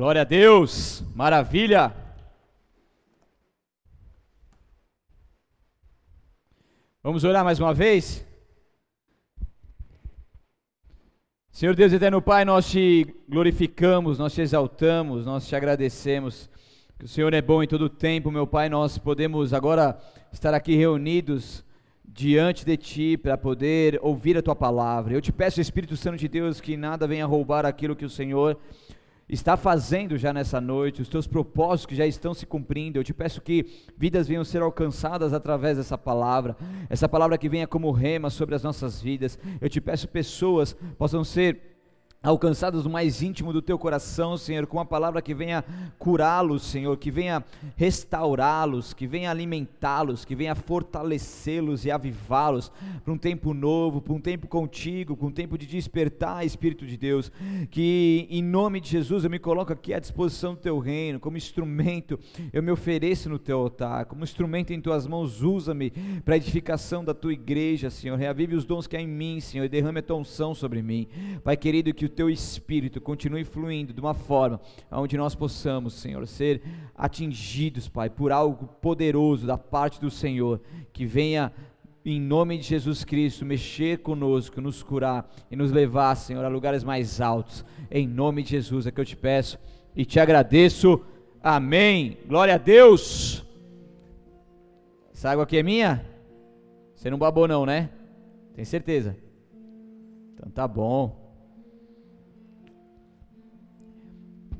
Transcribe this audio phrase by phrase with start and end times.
[0.00, 1.94] Glória a Deus, maravilha.
[7.02, 8.26] Vamos orar mais uma vez?
[11.50, 16.48] Senhor Deus eterno Pai, nós te glorificamos, nós te exaltamos, nós te agradecemos.
[16.98, 18.70] Que o Senhor é bom em todo o tempo, meu Pai.
[18.70, 20.00] Nós podemos agora
[20.32, 21.62] estar aqui reunidos
[22.02, 25.12] diante de Ti para poder ouvir a Tua palavra.
[25.12, 28.58] Eu te peço, Espírito Santo de Deus, que nada venha roubar aquilo que o Senhor
[29.30, 32.98] está fazendo já nessa noite, os teus propósitos que já estão se cumprindo.
[32.98, 33.64] Eu te peço que
[33.96, 36.56] vidas venham ser alcançadas através dessa palavra,
[36.88, 39.38] essa palavra que venha como rema sobre as nossas vidas.
[39.60, 41.69] Eu te peço pessoas possam ser
[42.22, 45.64] alcançados no mais íntimo do teu coração, Senhor, com uma palavra que venha
[45.98, 47.42] curá-los, Senhor, que venha
[47.76, 52.70] restaurá-los, que venha alimentá-los, que venha fortalecê-los e avivá-los
[53.02, 56.98] para um tempo novo, para um tempo contigo, para um tempo de despertar, Espírito de
[56.98, 57.32] Deus,
[57.70, 61.38] que em nome de Jesus eu me coloco aqui à disposição do teu reino, como
[61.38, 62.18] instrumento,
[62.52, 65.90] eu me ofereço no teu altar, como instrumento em tuas mãos, usa-me
[66.22, 69.64] para a edificação da tua igreja, Senhor, reavive os dons que há em mim, Senhor,
[69.64, 71.08] e derrame a tua unção sobre mim,
[71.42, 76.26] Pai querido, que o teu espírito continue fluindo de uma forma onde nós possamos, Senhor,
[76.26, 76.62] ser
[76.94, 80.60] atingidos, Pai, por algo poderoso da parte do Senhor,
[80.92, 81.52] que venha
[82.04, 86.82] em nome de Jesus Cristo, mexer conosco, nos curar e nos levar, Senhor, a lugares
[86.82, 87.64] mais altos.
[87.90, 89.58] Em nome de Jesus é que eu te peço
[89.94, 91.00] e te agradeço.
[91.42, 92.16] Amém.
[92.26, 93.44] Glória a Deus.
[95.12, 96.04] Essa água aqui é minha?
[96.94, 97.90] Você não babou não, né?
[98.54, 99.16] Tem certeza?
[100.34, 101.19] Então tá bom.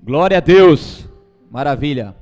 [0.02, 1.06] Glória a Deus.
[1.50, 2.16] Maravilha.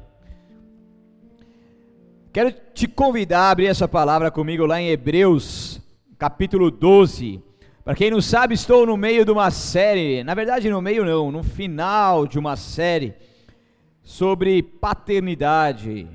[2.33, 5.81] Quero te convidar a abrir essa palavra comigo lá em Hebreus,
[6.19, 7.41] capítulo 12.
[7.84, 11.31] Para quem não sabe, estou no meio de uma série, na verdade no meio não,
[11.31, 13.15] no final de uma série
[14.03, 16.09] sobre paternidade.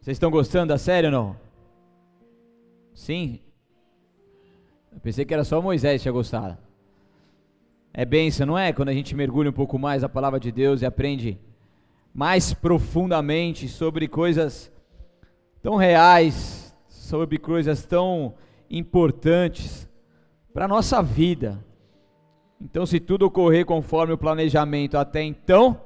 [0.00, 1.36] Vocês estão gostando da série ou não?
[2.92, 3.40] Sim?
[4.92, 6.58] Eu pensei que era só Moisés que tinha gostado.
[7.94, 8.72] É benção, não é?
[8.72, 11.38] Quando a gente mergulha um pouco mais na palavra de Deus e aprende
[12.14, 14.72] mais profundamente sobre coisas
[15.62, 18.34] tão reais, sobre coisas tão
[18.70, 19.86] importantes
[20.54, 21.62] para a nossa vida.
[22.60, 25.78] Então, se tudo ocorrer conforme o planejamento até então,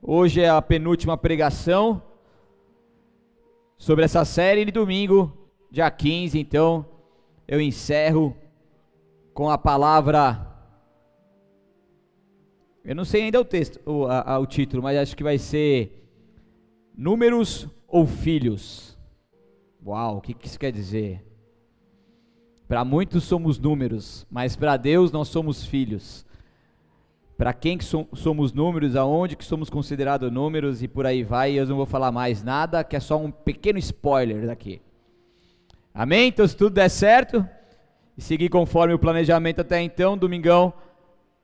[0.00, 2.00] hoje é a penúltima pregação
[3.76, 5.36] sobre essa série e domingo,
[5.70, 6.86] dia 15, então,
[7.48, 8.36] eu encerro
[9.34, 10.55] com a palavra
[12.86, 15.38] eu não sei ainda o texto, o, a, a, o título, mas acho que vai
[15.38, 16.08] ser
[16.96, 18.96] Números ou Filhos.
[19.84, 21.26] Uau, o que, que isso quer dizer?
[22.68, 26.24] Para muitos somos números, mas para Deus nós somos filhos.
[27.36, 31.58] Para quem que so, somos números, aonde que somos considerados números e por aí vai,
[31.58, 34.80] eu não vou falar mais nada, que é só um pequeno spoiler daqui.
[35.92, 36.28] Amém?
[36.28, 37.44] Então se tudo der certo
[38.16, 40.72] e seguir conforme o planejamento até então, domingão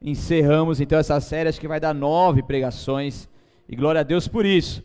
[0.02, 3.28] encerramos então essa série, acho que vai dar nove pregações,
[3.68, 4.82] e glória a Deus por isso.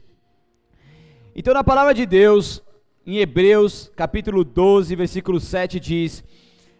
[1.35, 2.61] Então, na palavra de Deus,
[3.05, 6.23] em Hebreus, capítulo 12, versículo 7, diz: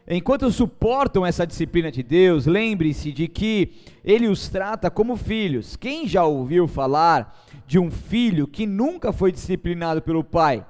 [0.08, 5.76] Enquanto suportam essa disciplina de Deus, lembre-se de que Ele os trata como filhos.
[5.76, 10.66] Quem já ouviu falar de um filho que nunca foi disciplinado pelo pai?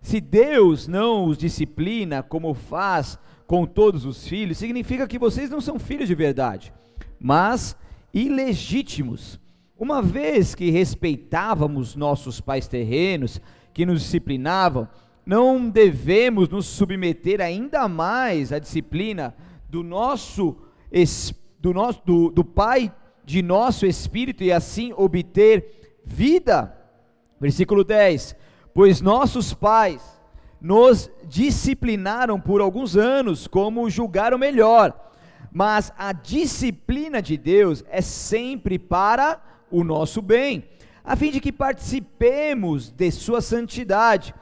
[0.00, 5.60] Se Deus não os disciplina como faz com todos os filhos, significa que vocês não
[5.60, 6.72] são filhos de verdade
[7.20, 7.76] mas
[8.14, 9.38] ilegítimos.
[9.78, 13.40] Uma vez que respeitávamos nossos pais terrenos,
[13.74, 14.88] que nos disciplinavam,
[15.24, 19.34] não devemos nos submeter ainda mais à disciplina
[19.68, 20.56] do nosso
[21.60, 22.92] do nosso do, do pai
[23.24, 26.76] de nosso espírito e assim obter vida.
[27.38, 28.34] Versículo 10.
[28.74, 30.02] Pois nossos pais
[30.60, 35.09] nos disciplinaram por alguns anos como julgaram melhor
[35.52, 40.64] mas a disciplina de Deus é sempre para o nosso bem,
[41.04, 44.34] a fim de que participemos de sua santidade.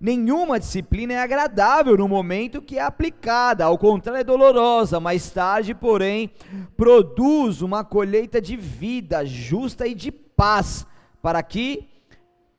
[0.00, 5.00] Nenhuma disciplina é agradável no momento que é aplicada, ao contrário, é dolorosa.
[5.00, 6.30] Mais tarde, porém,
[6.76, 10.86] produz uma colheita de vida justa e de paz,
[11.22, 11.88] para que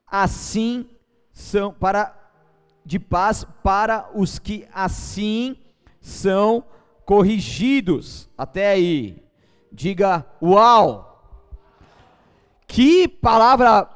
[0.08, 0.88] assim
[1.32, 2.16] são para
[2.86, 5.58] de paz para os que assim
[6.00, 6.64] são
[7.06, 8.30] corrigidos.
[8.38, 9.24] Até aí.
[9.72, 11.12] Diga uau!
[12.68, 13.88] Que palavra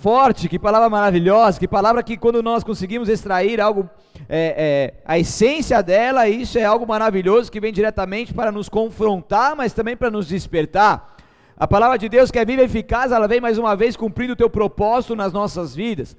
[0.00, 3.88] forte, que palavra maravilhosa, que palavra que quando nós conseguimos extrair algo,
[4.28, 9.56] é, é, a essência dela, isso é algo maravilhoso que vem diretamente para nos confrontar,
[9.56, 11.16] mas também para nos despertar.
[11.56, 14.34] A palavra de Deus que é viva e eficaz, ela vem mais uma vez cumprindo
[14.34, 16.14] o teu propósito nas nossas vidas.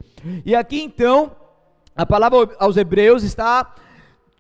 [0.46, 1.32] E aqui então,
[1.96, 3.74] a palavra aos Hebreus está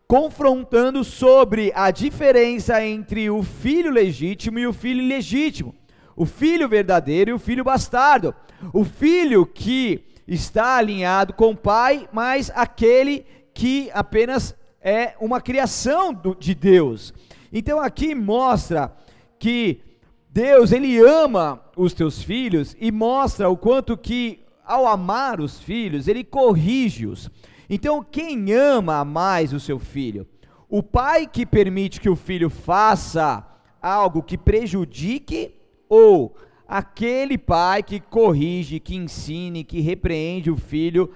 [0.07, 5.75] confrontando sobre a diferença entre o filho legítimo e o filho ilegítimo,
[6.15, 8.33] o filho verdadeiro e o filho bastardo,
[8.73, 16.13] o filho que está alinhado com o pai, mas aquele que apenas é uma criação
[16.13, 17.13] do, de Deus.
[17.51, 18.95] Então aqui mostra
[19.37, 19.81] que
[20.29, 26.07] Deus ele ama os teus filhos e mostra o quanto que ao amar os filhos
[26.07, 27.29] ele corrige-os.
[27.69, 30.27] Então, quem ama mais o seu filho?
[30.69, 33.45] O pai que permite que o filho faça
[33.81, 35.55] algo que prejudique
[35.89, 36.35] ou
[36.67, 41.11] aquele pai que corrige, que ensine, que repreende o filho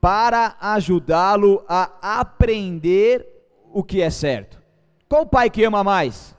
[0.00, 3.26] para ajudá-lo a aprender
[3.72, 4.60] o que é certo?
[5.08, 6.36] Qual pai que ama mais?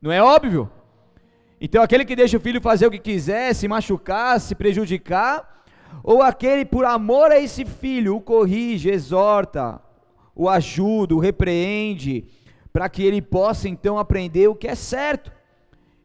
[0.00, 0.70] Não é óbvio?
[1.60, 5.63] Então, aquele que deixa o filho fazer o que quiser, se machucar, se prejudicar,
[6.02, 9.80] ou aquele por amor a esse filho o corrige, exorta,
[10.34, 12.26] o ajuda, o repreende,
[12.72, 15.32] para que ele possa então aprender o que é certo.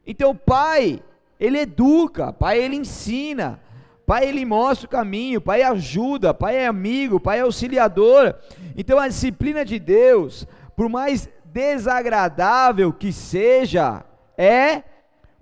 [0.06, 1.02] Então, pai,
[1.38, 3.60] ele educa, pai, ele ensina,
[4.06, 8.34] pai, ele mostra o caminho, pai, ajuda, pai é amigo, pai é auxiliador.
[8.76, 10.46] Então, a disciplina de Deus,
[10.76, 14.04] por mais desagradável que seja,
[14.38, 14.82] é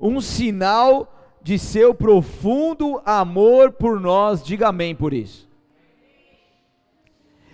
[0.00, 1.12] um sinal
[1.48, 4.44] de seu profundo amor por nós.
[4.44, 5.48] Diga amém por isso.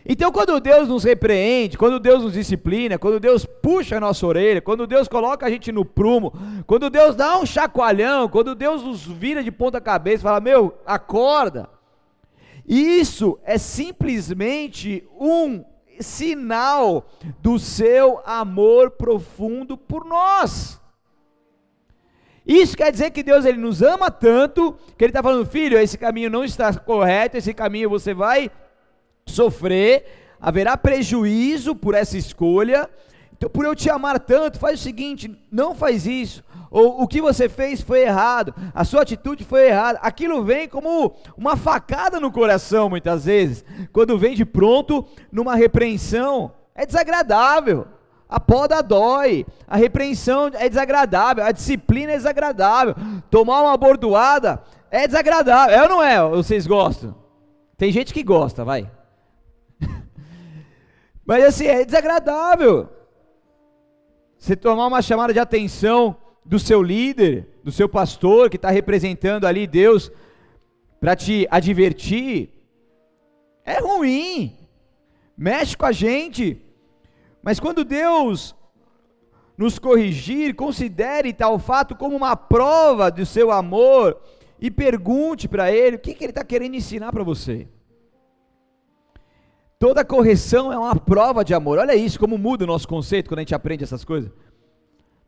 [0.05, 4.61] Então, quando Deus nos repreende, quando Deus nos disciplina, quando Deus puxa a nossa orelha,
[4.61, 6.32] quando Deus coloca a gente no prumo,
[6.67, 10.75] quando Deus dá um chacoalhão, quando Deus nos vira de ponta cabeça e fala: Meu,
[10.85, 11.70] acorda.
[12.67, 15.64] Isso é simplesmente um
[16.00, 17.08] sinal
[17.41, 20.82] do seu amor profundo por nós.
[22.46, 25.96] Isso quer dizer que Deus ele nos ama tanto que ele está falando, filho, esse
[25.96, 28.50] caminho não está correto, esse caminho você vai
[29.26, 30.05] sofrer,
[30.38, 32.88] haverá prejuízo por essa escolha.
[33.32, 36.44] Então, por eu te amar tanto, faz o seguinte: não faz isso.
[36.70, 40.00] Ou o que você fez foi errado, a sua atitude foi errada.
[40.02, 46.52] Aquilo vem como uma facada no coração, muitas vezes, quando vem de pronto numa repreensão.
[46.75, 47.87] É desagradável.
[48.34, 52.96] A poda dói, a repreensão é desagradável, a disciplina é desagradável,
[53.31, 54.60] tomar uma bordoada
[54.90, 56.20] é desagradável, é ou não é?
[56.31, 57.14] Vocês gostam?
[57.76, 58.90] Tem gente que gosta, vai.
[61.25, 62.88] Mas assim, é desagradável.
[64.36, 69.44] Você tomar uma chamada de atenção do seu líder, do seu pastor que está representando
[69.44, 70.10] ali Deus
[70.98, 72.50] para te advertir,
[73.64, 74.58] é ruim,
[75.38, 76.63] mexe com a gente.
[77.44, 78.56] Mas quando Deus
[79.56, 84.19] nos corrigir, considere tal fato como uma prova do seu amor
[84.58, 87.69] e pergunte para Ele o que, que Ele está querendo ensinar para você.
[89.79, 91.79] Toda correção é uma prova de amor.
[91.79, 94.32] Olha isso, como muda o nosso conceito quando a gente aprende essas coisas.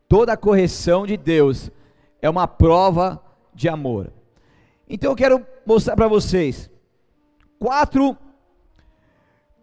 [0.07, 1.69] Toda correção de Deus
[2.19, 3.21] é uma prova
[3.53, 4.11] de amor.
[4.89, 6.67] Então eu quero mostrar para vocês
[7.59, 8.17] quatro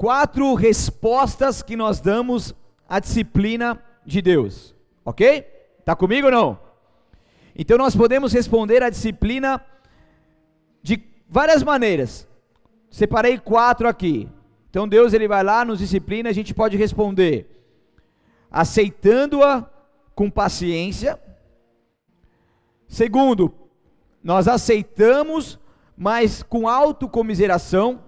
[0.05, 2.55] quatro respostas que nós damos
[2.87, 5.41] à disciplina de Deus, ok?
[5.83, 6.61] Tá comigo ou não?
[7.57, 9.65] Então nós podemos responder à disciplina
[10.83, 12.29] de várias maneiras.
[12.91, 14.29] Separei quatro aqui.
[14.69, 17.49] Então Deus ele vai lá, nos disciplina, a gente pode responder
[18.51, 19.67] aceitando-a
[20.15, 21.19] com paciência.
[22.87, 23.55] Segundo,
[24.23, 25.59] nós aceitamos,
[25.97, 28.03] mas com autocomiseração.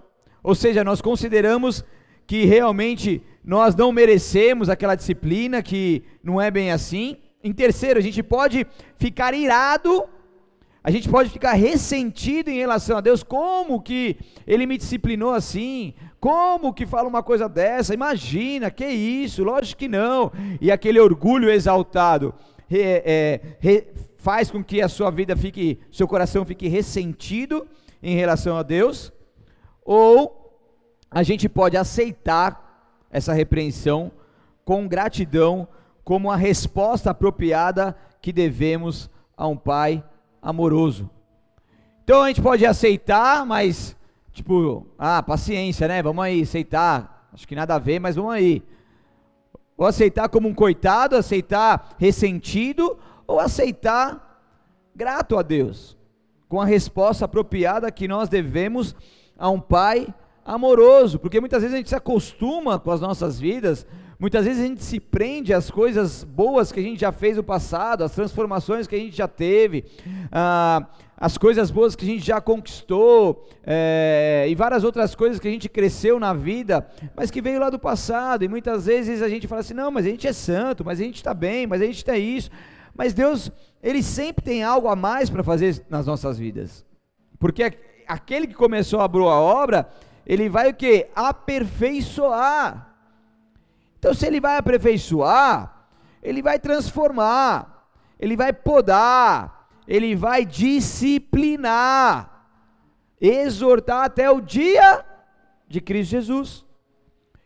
[0.47, 1.83] Ou seja, nós consideramos
[2.25, 7.17] que realmente nós não merecemos aquela disciplina, que não é bem assim.
[7.43, 8.65] Em terceiro, a gente pode
[8.97, 10.05] ficar irado,
[10.81, 14.15] a gente pode ficar ressentido em relação a Deus, como que
[14.47, 15.93] Ele me disciplinou assim?
[16.17, 17.93] Como que fala uma coisa dessa?
[17.93, 19.43] Imagina, que isso?
[19.43, 20.31] Lógico que não.
[20.61, 22.33] E aquele orgulho exaltado
[22.71, 23.83] é, é,
[24.15, 27.67] faz com que a sua vida fique, seu coração fique ressentido
[28.01, 29.11] em relação a Deus
[29.87, 30.51] ou
[31.09, 34.11] a gente pode aceitar essa repreensão
[34.65, 35.65] com gratidão,
[36.03, 40.03] como a resposta apropriada que devemos a um pai
[40.41, 41.09] amoroso.
[42.03, 43.95] Então a gente pode aceitar, mas
[44.33, 46.03] tipo, ah, paciência, né?
[46.03, 47.29] Vamos aí aceitar.
[47.31, 48.61] Acho que nada a ver, mas vamos aí.
[49.77, 54.43] Ou aceitar como um coitado, aceitar ressentido, ou aceitar
[54.93, 55.97] grato a Deus,
[56.49, 58.93] com a resposta apropriada que nós devemos
[59.37, 60.07] a um pai
[60.45, 63.85] amoroso, porque muitas vezes a gente se acostuma com as nossas vidas,
[64.19, 67.43] Muitas vezes a gente se prende às coisas boas que a gente já fez no
[67.43, 69.85] passado, às transformações que a gente já teve,
[70.31, 75.47] ah, as coisas boas que a gente já conquistou, é, e várias outras coisas que
[75.47, 78.43] a gente cresceu na vida, mas que veio lá do passado.
[78.43, 81.03] E muitas vezes a gente fala assim: não, mas a gente é santo, mas a
[81.03, 82.49] gente está bem, mas a gente tem isso.
[82.95, 83.51] Mas Deus,
[83.83, 86.83] Ele sempre tem algo a mais para fazer nas nossas vidas,
[87.37, 87.71] porque
[88.07, 89.89] aquele que começou a boa obra,
[90.25, 91.07] ele vai o que?
[91.15, 92.95] Aperfeiçoar.
[93.99, 95.87] Então, se ele vai aperfeiçoar,
[96.21, 97.87] ele vai transformar,
[98.19, 101.65] ele vai podar, ele vai disciplinar,
[103.19, 105.03] exortar até o dia
[105.67, 106.65] de Cristo Jesus.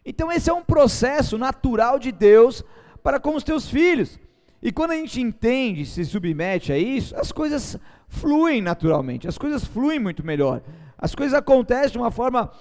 [0.05, 2.63] Então, esse é um processo natural de Deus
[3.03, 4.19] para com os teus filhos.
[4.61, 7.79] E quando a gente entende, se submete a isso, as coisas
[8.11, 10.61] fluem naturalmente, as coisas fluem muito melhor.
[10.97, 12.51] As coisas acontecem de uma forma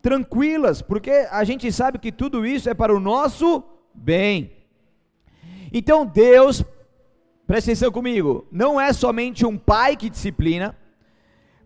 [0.00, 4.52] tranquilas, porque a gente sabe que tudo isso é para o nosso bem.
[5.72, 6.64] Então Deus,
[7.46, 10.76] presta atenção comigo, não é somente um pai que disciplina,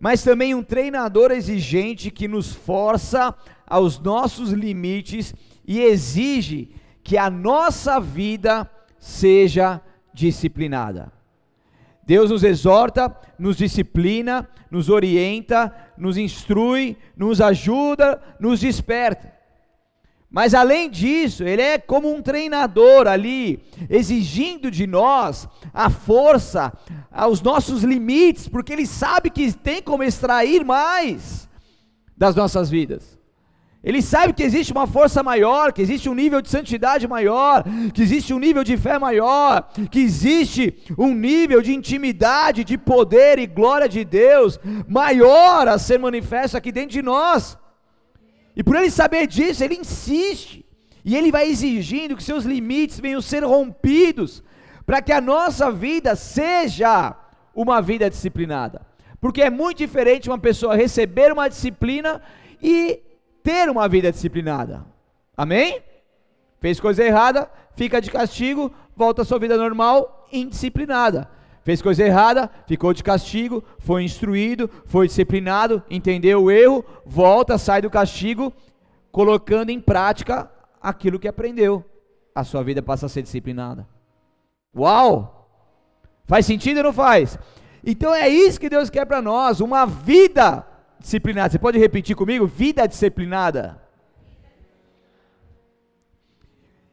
[0.01, 3.35] mas também um treinador exigente que nos força
[3.67, 5.35] aos nossos limites
[5.67, 6.71] e exige
[7.05, 9.81] que a nossa vida seja
[10.13, 11.16] disciplinada.
[12.07, 19.35] Deus nos exorta, nos disciplina, nos orienta, nos instrui, nos ajuda, nos desperta.
[20.31, 23.61] Mas além disso, Ele é como um treinador ali,
[23.91, 26.73] exigindo de nós a força,
[27.11, 31.49] aos nossos limites, porque Ele sabe que tem como extrair mais
[32.17, 33.16] das nossas vidas.
[33.87, 37.63] Ele sabe que existe uma força maior, que existe um nível de santidade maior,
[37.95, 43.39] que existe um nível de fé maior, que existe um nível de intimidade, de poder
[43.39, 47.57] e glória de Deus maior a ser manifesto aqui dentro de nós.
[48.57, 50.67] E por ele saber disso, ele insiste.
[51.05, 54.43] E ele vai exigindo que seus limites venham ser rompidos,
[54.85, 57.15] para que a nossa vida seja
[57.55, 58.85] uma vida disciplinada.
[59.21, 62.21] Porque é muito diferente uma pessoa receber uma disciplina
[62.61, 63.06] e
[63.47, 64.85] ter uma vida disciplinada.
[65.37, 65.81] Amém?
[66.59, 71.31] Fez coisa errada, fica de castigo, volta à sua vida normal, indisciplinada.
[71.63, 77.81] Fez coisa errada, ficou de castigo, foi instruído, foi disciplinado, entendeu o erro, volta, sai
[77.81, 78.53] do castigo,
[79.13, 80.51] colocando em prática
[80.83, 81.85] aquilo que aprendeu.
[82.35, 83.87] A sua vida passa a ser disciplinada.
[84.77, 85.49] Uau!
[86.25, 87.39] Faz sentido ou não faz?
[87.85, 90.67] Então é isso que Deus quer para nós, uma vida
[90.99, 91.51] disciplinada.
[91.51, 92.47] Você pode repetir comigo?
[92.47, 93.81] Vida disciplinada.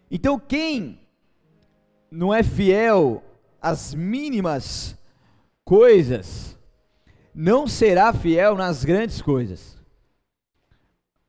[0.10, 1.00] Então, quem
[2.12, 3.24] não é fiel
[3.62, 4.98] às mínimas
[5.66, 6.58] coisas,
[7.34, 9.82] não será fiel nas grandes coisas.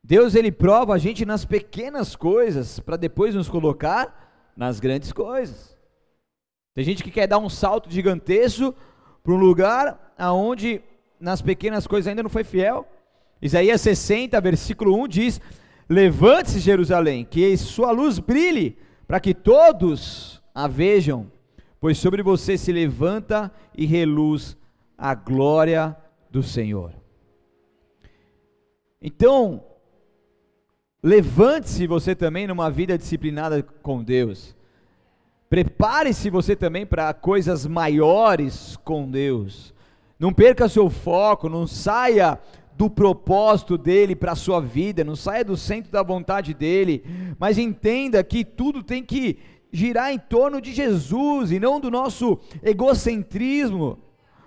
[0.03, 5.75] Deus ele prova a gente nas pequenas coisas para depois nos colocar nas grandes coisas.
[6.75, 8.75] Tem gente que quer dar um salto gigantesco
[9.23, 10.83] para um lugar aonde
[11.19, 12.87] nas pequenas coisas ainda não foi fiel.
[13.41, 15.41] Isaías 60, versículo 1 diz:
[15.89, 21.31] Levante-se, Jerusalém, que sua luz brilhe, para que todos a vejam,
[21.81, 24.57] pois sobre você se levanta e reluz
[24.97, 25.97] a glória
[26.31, 26.95] do Senhor.
[29.03, 29.63] Então,
[31.03, 34.57] levante-se você também numa vida disciplinada com Deus.
[35.51, 39.74] Prepare-se você também para coisas maiores com Deus.
[40.19, 42.39] Não perca seu foco, não saia
[42.77, 47.05] do propósito dele para a sua vida, não saia do centro da vontade dele,
[47.39, 49.39] mas entenda que tudo tem que
[49.73, 53.99] girar em torno de Jesus e não do nosso egocentrismo.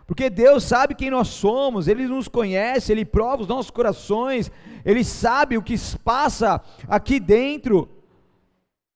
[0.05, 4.49] Porque Deus sabe quem nós somos, Ele nos conhece, Ele prova os nossos corações,
[4.85, 7.89] Ele sabe o que passa aqui dentro,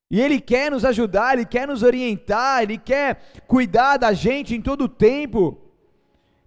[0.10, 4.62] e Ele quer nos ajudar, Ele quer nos orientar, Ele quer cuidar da gente em
[4.62, 5.58] todo o tempo.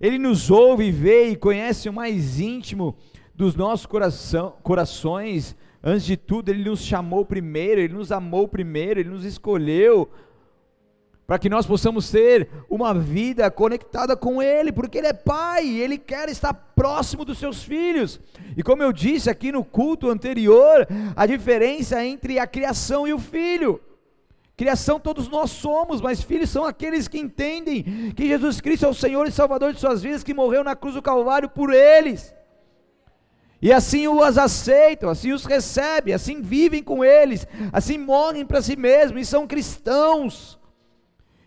[0.05, 2.95] Ele nos ouve, vê e conhece o mais íntimo
[3.35, 5.57] dos nossos coração, corações.
[5.83, 10.11] Antes de tudo, Ele nos chamou primeiro, Ele nos amou primeiro, Ele nos escolheu
[11.27, 15.97] para que nós possamos ter uma vida conectada com Ele, porque Ele é Pai, Ele
[15.97, 18.21] quer estar próximo dos seus filhos.
[18.59, 23.19] E como eu disse aqui no culto anterior, a diferença entre a criação e o
[23.19, 23.81] filho.
[24.57, 28.95] Criação todos nós somos, mas filhos são aqueles que entendem que Jesus Cristo é o
[28.95, 32.33] Senhor e Salvador de suas vidas, que morreu na cruz do Calvário por eles.
[33.61, 38.77] E assim os aceitam, assim os recebem, assim vivem com eles, assim morrem para si
[38.77, 40.61] mesmos e são cristãos.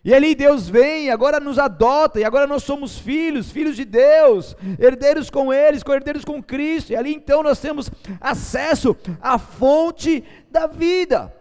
[0.04, 4.56] E ali Deus vem, agora nos adota, e agora nós somos filhos, filhos de Deus,
[4.80, 10.66] herdeiros com eles, herdeiros com Cristo, e ali então nós temos acesso à fonte da
[10.66, 11.37] vida.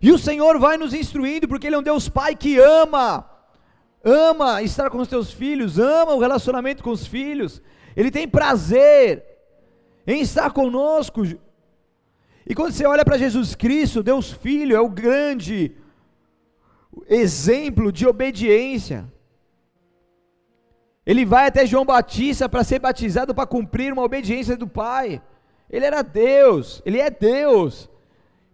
[0.00, 3.28] E o Senhor vai nos instruindo, porque Ele é um Deus Pai que ama,
[4.02, 7.60] ama estar com os teus filhos, ama o relacionamento com os filhos,
[7.94, 9.22] Ele tem prazer
[10.06, 11.22] em estar conosco.
[12.46, 15.76] E quando você olha para Jesus Cristo, Deus Filho é o grande
[17.06, 19.06] exemplo de obediência.
[21.04, 25.20] Ele vai até João Batista para ser batizado para cumprir uma obediência do Pai.
[25.68, 27.89] Ele era Deus, ele é Deus.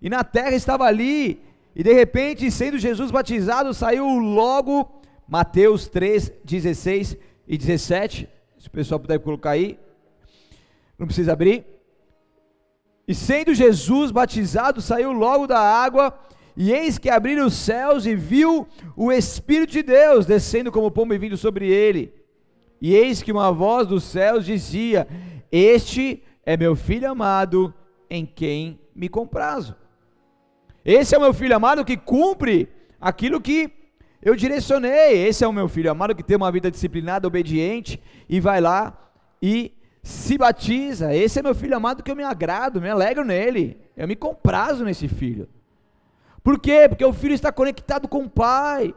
[0.00, 1.40] E na terra estava ali,
[1.74, 8.28] e de repente, sendo Jesus batizado, saiu logo Mateus 3, 16 e 17.
[8.58, 9.78] Se o pessoal puder colocar aí,
[10.98, 11.64] não precisa abrir.
[13.06, 16.18] E sendo Jesus batizado, saiu logo da água,
[16.56, 21.12] e eis que abriram os céus e viu o Espírito de Deus descendo como pombo
[21.12, 22.12] e vindo sobre ele.
[22.80, 25.06] E eis que uma voz dos céus dizia:
[25.52, 27.72] Este é meu filho amado,
[28.08, 29.76] em quem me comprazo.
[30.86, 32.68] Esse é o meu filho amado que cumpre
[33.00, 33.68] aquilo que
[34.22, 35.26] eu direcionei.
[35.26, 38.96] Esse é o meu filho amado que tem uma vida disciplinada, obediente e vai lá
[39.42, 41.12] e se batiza.
[41.12, 43.76] Esse é meu filho amado que eu me agrado, me alegro nele.
[43.96, 45.48] Eu me comprazo nesse filho.
[46.40, 46.86] Por quê?
[46.88, 48.94] Porque o filho está conectado com o pai.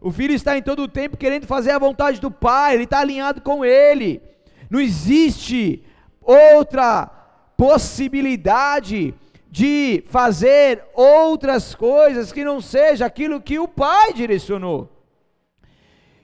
[0.00, 2.98] O filho está em todo o tempo querendo fazer a vontade do pai, ele está
[2.98, 4.20] alinhado com ele.
[4.68, 5.84] Não existe
[6.20, 7.08] outra
[7.56, 9.14] possibilidade
[9.50, 14.90] de fazer outras coisas que não seja aquilo que o pai direcionou.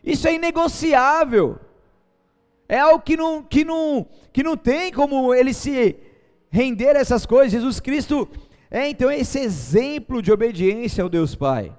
[0.02, 1.58] Isso é inegociável.
[2.68, 5.96] É algo que não, que não, que não tem como ele se
[6.50, 7.52] render a essas coisas.
[7.52, 8.28] Jesus Cristo
[8.70, 11.72] é então esse exemplo de obediência ao Deus Pai.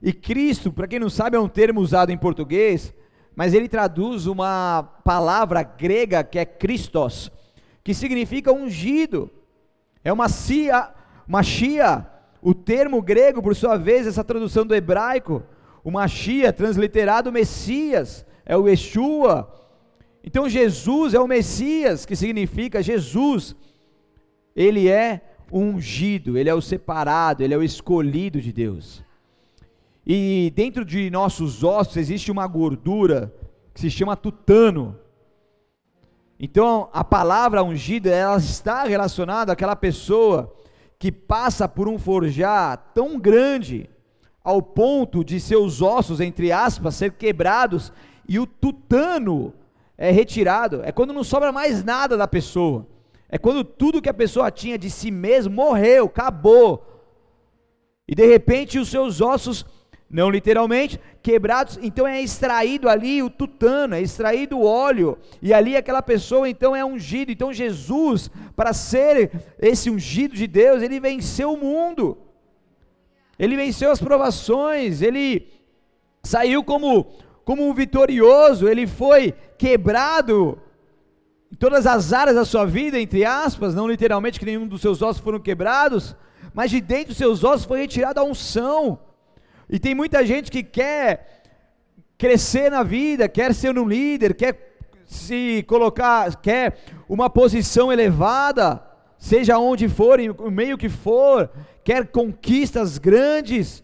[0.00, 2.94] E Cristo, para quem não sabe, é um termo usado em português,
[3.34, 7.32] mas ele traduz uma palavra grega que é Christos,
[7.82, 9.30] que significa ungido.
[10.04, 10.90] É uma cia,
[11.26, 12.06] uma chia.
[12.40, 15.42] O termo grego, por sua vez, essa tradução do hebraico,
[15.82, 19.50] uma chia, transliterado Messias, é o Yeshua,
[20.26, 23.54] então Jesus é o Messias, que significa Jesus,
[24.56, 29.04] ele é o ungido, ele é o separado, ele é o escolhido de Deus.
[30.06, 33.34] E dentro de nossos ossos existe uma gordura
[33.74, 34.98] que se chama tutano.
[36.38, 40.52] Então, a palavra ungido, ela está relacionada àquela pessoa
[40.98, 43.88] que passa por um forjar tão grande
[44.42, 47.92] ao ponto de seus ossos, entre aspas, ser quebrados
[48.28, 49.54] e o tutano
[49.96, 52.86] é retirado, é quando não sobra mais nada da pessoa.
[53.28, 56.86] É quando tudo que a pessoa tinha de si mesmo morreu, acabou.
[58.06, 59.64] E de repente os seus ossos,
[60.10, 65.76] não literalmente, quebrados, então é extraído ali o tutano, é extraído o óleo, e ali
[65.76, 67.32] aquela pessoa então é ungido.
[67.32, 72.18] Então Jesus, para ser esse ungido de Deus, ele venceu o mundo.
[73.38, 75.48] Ele venceu as provações, ele
[76.22, 77.06] saiu como
[77.44, 80.58] como um vitorioso, ele foi quebrado
[81.52, 85.02] em todas as áreas da sua vida, entre aspas, não literalmente que nenhum dos seus
[85.02, 86.16] ossos foram quebrados,
[86.52, 88.98] mas de dentro dos seus ossos foi retirada a unção.
[89.68, 91.42] E tem muita gente que quer
[92.18, 98.82] crescer na vida, quer ser um líder, quer se colocar, quer uma posição elevada,
[99.18, 101.50] seja onde for, em meio que for,
[101.82, 103.82] quer conquistas grandes,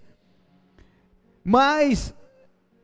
[1.44, 2.14] mas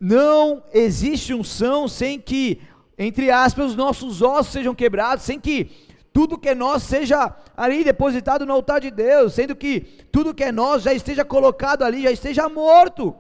[0.01, 2.61] não existe unção sem que,
[2.99, 5.71] entre aspas, os nossos ossos sejam quebrados, sem que
[6.17, 10.45] tudo que é nosso seja ali depositado no altar de Deus, sendo que tudo que
[10.45, 13.15] é nosso já esteja colocado ali, já esteja morto.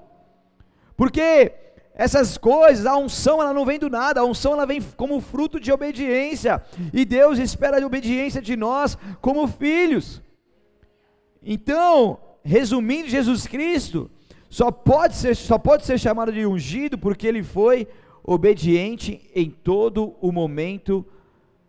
[0.96, 1.52] Porque
[1.92, 5.60] essas coisas, a unção ela não vem do nada, a unção ela vem como fruto
[5.60, 10.22] de obediência, e Deus espera a obediência de nós como filhos.
[11.42, 14.10] Então, resumindo, Jesus Cristo,
[14.48, 17.86] só pode ser, só pode ser chamado de ungido porque ele foi
[18.24, 21.04] obediente em todo o momento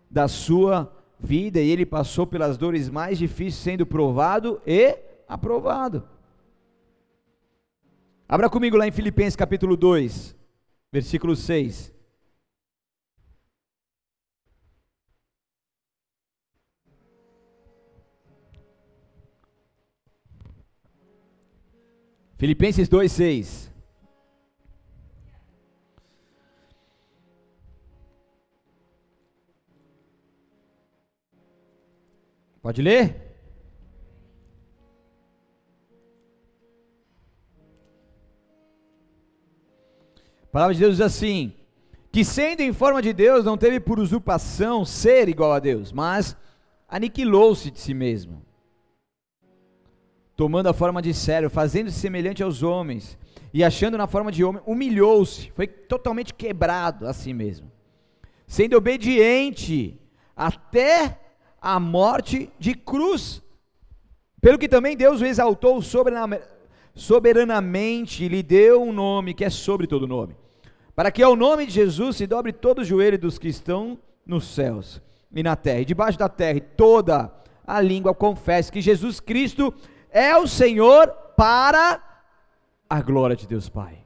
[0.09, 6.07] da sua vida e ele passou pelas dores mais difíceis, sendo provado e aprovado.
[8.27, 10.35] Abra comigo lá em Filipenses capítulo 2,
[10.91, 11.95] versículo 6.
[22.37, 23.76] Filipenses 2,6.
[32.67, 33.15] Pode ler?
[40.43, 41.53] A palavra de Deus diz assim:
[42.11, 46.35] que sendo em forma de Deus, não teve por usurpação ser igual a Deus, mas
[46.89, 48.45] aniquilou-se de si mesmo
[50.35, 53.17] tomando a forma de servo, fazendo-se semelhante aos homens,
[53.53, 57.71] e achando na forma de homem, humilhou-se, foi totalmente quebrado a si mesmo,
[58.45, 59.97] sendo obediente
[60.35, 61.26] até
[61.67, 63.43] a morte de cruz.
[64.39, 65.81] Pelo que também Deus o exaltou
[66.95, 70.37] soberanamente lhe deu um nome que é sobre todo nome,
[70.95, 74.45] para que ao nome de Jesus se dobre todo o joelho dos que estão nos
[74.47, 77.33] céus e na terra, e debaixo da terra, e toda
[77.65, 79.73] a língua confesse que Jesus Cristo
[80.09, 82.01] é o Senhor para
[82.89, 83.97] a glória de Deus Pai.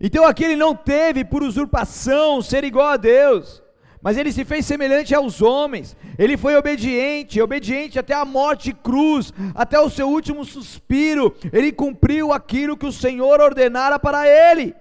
[0.00, 3.62] Então aqui ele não teve por usurpação ser igual a Deus,
[4.06, 9.32] mas ele se fez semelhante aos homens, ele foi obediente, obediente até a morte cruz,
[9.52, 14.76] até o seu último suspiro, ele cumpriu aquilo que o Senhor ordenara para ele.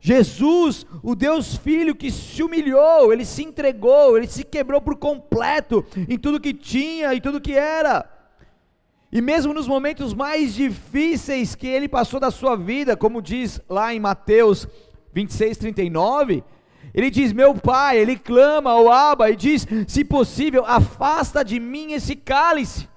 [0.00, 5.84] Jesus, o Deus Filho que se humilhou, ele se entregou, ele se quebrou por completo
[6.08, 8.10] em tudo que tinha e tudo que era.
[9.12, 13.92] E mesmo nos momentos mais difíceis que ele passou da sua vida, como diz lá
[13.92, 14.66] em Mateus
[15.12, 16.42] 26, 39,
[16.94, 21.92] ele diz: Meu pai, ele clama ao Abba e diz: Se possível, afasta de mim
[21.92, 22.88] esse cálice.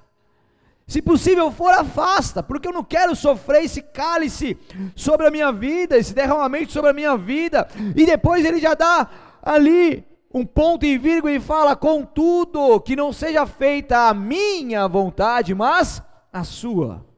[0.88, 4.58] Se possível for, afasta, porque eu não quero sofrer esse cálice
[4.95, 7.67] sobre a minha vida, esse derramamento sobre a minha vida.
[7.95, 9.08] E depois ele já dá
[9.43, 15.54] ali um ponto e vírgula e fala: Contudo, que não seja feita a minha vontade,
[15.54, 16.02] mas
[16.34, 17.09] a sua.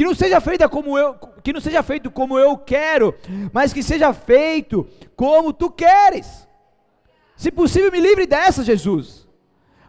[0.00, 3.14] Que não seja feita como eu, que não seja feito como eu quero,
[3.52, 6.48] mas que seja feito como tu queres.
[7.36, 9.28] Se possível, me livre dessa, Jesus.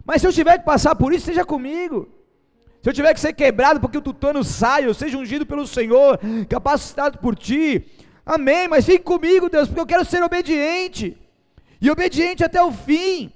[0.04, 2.10] Mas se eu tiver que passar por isso, seja comigo.
[2.82, 6.20] Se eu tiver que ser quebrado porque o tutano saia, eu seja ungido pelo Senhor,
[6.46, 7.82] capacitado por ti.
[8.26, 11.16] Amém, mas fique comigo, Deus, porque eu quero ser obediente.
[11.80, 13.32] E obediente até o fim.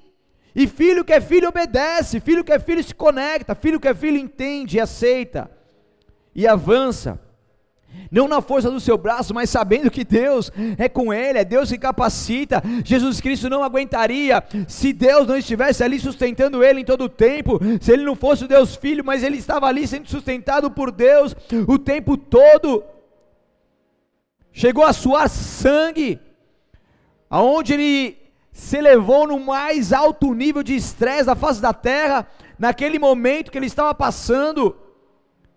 [0.54, 3.94] E filho que é filho obedece, filho que é filho se conecta, filho que é
[3.94, 5.56] filho entende e aceita.
[6.36, 7.18] E avança
[8.10, 11.70] não na força do seu braço, mas sabendo que Deus é com ele, é Deus
[11.70, 12.62] que capacita.
[12.84, 17.58] Jesus Cristo não aguentaria se Deus não estivesse ali sustentando ele em todo o tempo,
[17.80, 21.34] se ele não fosse o Deus Filho, mas ele estava ali sendo sustentado por Deus
[21.66, 22.84] o tempo todo.
[24.52, 26.20] Chegou a suar sangue,
[27.30, 28.18] aonde ele
[28.52, 32.26] se elevou no mais alto nível de estresse da face da terra,
[32.58, 34.76] naquele momento que ele estava passando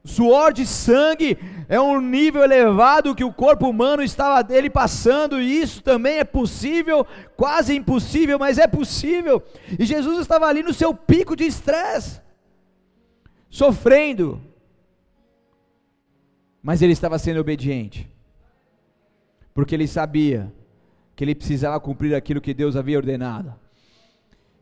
[0.03, 5.61] Suor de sangue é um nível elevado que o corpo humano estava dele passando, e
[5.61, 9.43] isso também é possível, quase impossível, mas é possível.
[9.77, 12.21] E Jesus estava ali no seu pico de estresse,
[13.49, 14.41] sofrendo,
[16.63, 18.09] mas ele estava sendo obediente,
[19.53, 20.51] porque ele sabia
[21.13, 23.53] que ele precisava cumprir aquilo que Deus havia ordenado,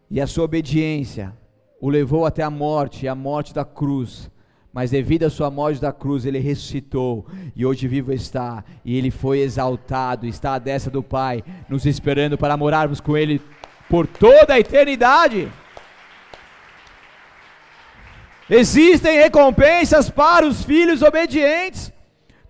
[0.10, 1.32] e a sua obediência
[1.80, 4.32] o levou até a morte, a morte da cruz
[4.73, 7.25] mas devido à sua morte da cruz, ele ressuscitou
[7.56, 12.38] e hoje vivo está, e ele foi exaltado, está à destra do Pai, nos esperando
[12.38, 13.41] para morarmos com ele
[13.89, 15.51] por toda a eternidade.
[18.49, 21.91] Existem recompensas para os filhos obedientes.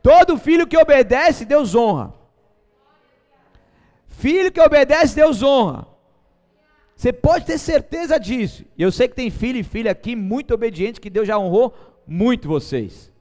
[0.02, 2.14] Todo filho que obedece, Deus honra.
[4.08, 5.88] Filho que obedece, Deus honra.
[6.96, 8.66] Você pode ter certeza disso.
[8.78, 11.74] Eu sei que tem filho e filha aqui muito obediente que Deus já honrou
[12.08, 13.12] muito vocês.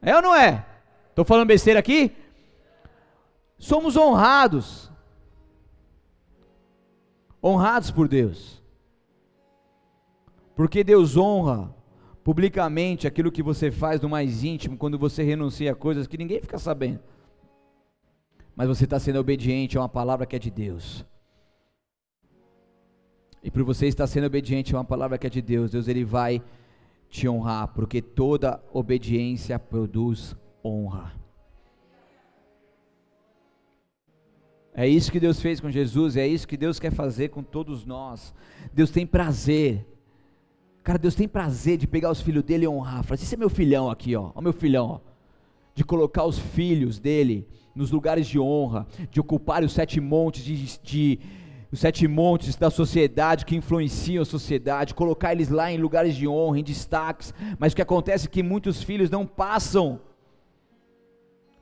[0.00, 0.64] É ou não é?
[1.10, 2.12] Estou falando besteira aqui?
[3.58, 4.90] Somos honrados.
[7.42, 8.62] Honrados por Deus.
[10.54, 11.74] Porque Deus honra
[12.22, 16.40] publicamente aquilo que você faz no mais íntimo, quando você renuncia a coisas que ninguém
[16.40, 17.00] fica sabendo.
[18.54, 21.04] Mas você está sendo obediente a uma palavra que é de Deus.
[23.42, 26.04] E por você estar sendo obediente a uma palavra que é de Deus, Deus ele
[26.04, 26.42] vai
[27.08, 31.14] te honrar, porque toda obediência produz honra.
[34.74, 37.86] É isso que Deus fez com Jesus, é isso que Deus quer fazer com todos
[37.86, 38.34] nós.
[38.74, 39.86] Deus tem prazer.
[40.82, 43.02] Cara, Deus tem prazer de pegar os filhos dele e honrar.
[43.02, 44.32] Fala, esse é meu filhão aqui, ó.
[44.34, 45.00] Ó meu filhão, ó.
[45.74, 50.78] De colocar os filhos dele nos lugares de honra, de ocupar os sete montes de,
[50.82, 51.18] de
[51.70, 56.26] os sete montes da sociedade que influenciam a sociedade, colocar eles lá em lugares de
[56.28, 60.00] honra, em destaques, mas o que acontece é que muitos filhos não passam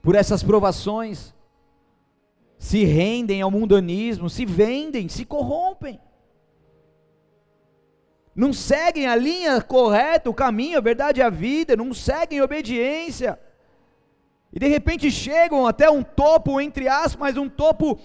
[0.03, 1.35] por essas provações,
[2.59, 5.99] se rendem ao mundanismo, se vendem, se corrompem,
[8.37, 13.39] não seguem a linha correta, o caminho, a verdade e a vida, não seguem obediência,
[14.53, 17.99] e de repente chegam até um topo, entre aspas, mas um topo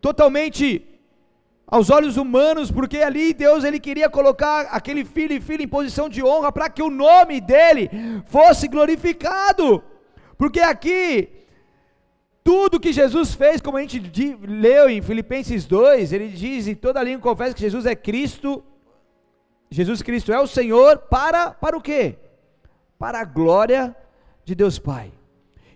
[0.00, 0.93] totalmente
[1.66, 6.08] aos olhos humanos, porque ali Deus ele queria colocar aquele filho e filha em posição
[6.08, 7.90] de honra para que o nome dele
[8.26, 9.82] fosse glorificado.
[10.36, 11.28] Porque aqui
[12.42, 13.98] tudo que Jesus fez, como a gente
[14.46, 18.62] leu em Filipenses 2, ele diz em toda a língua confessa que Jesus é Cristo,
[19.70, 22.16] Jesus Cristo é o Senhor para para o quê?
[22.98, 23.96] Para a glória
[24.44, 25.10] de Deus Pai.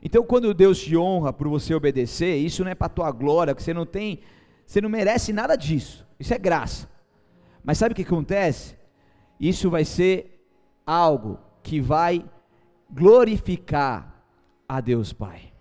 [0.02, 3.62] Então, quando Deus te honra por você obedecer, isso não é para tua glória, que
[3.62, 4.20] você não tem,
[4.68, 6.06] você não merece nada disso.
[6.20, 6.86] Isso é graça.
[7.64, 8.76] Mas sabe o que acontece?
[9.40, 10.46] Isso vai ser
[10.86, 12.22] algo que vai
[12.90, 14.22] glorificar
[14.68, 15.54] a Deus Pai.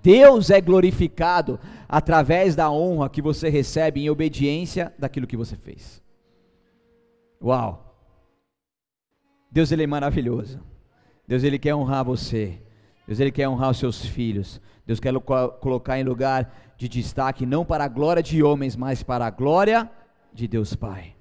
[0.00, 6.00] Deus é glorificado através da honra que você recebe em obediência daquilo que você fez.
[7.42, 7.96] Uau!
[9.50, 10.60] Deus ele é maravilhoso.
[11.26, 12.62] Deus ele quer honrar você.
[13.08, 14.60] Deus ele quer honrar os seus filhos.
[14.86, 15.12] Deus quer
[15.60, 19.90] colocar em lugar de destaque não para a glória de homens, mas para a glória
[20.32, 21.14] de Deus Pai.